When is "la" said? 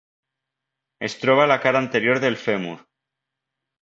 1.51-1.57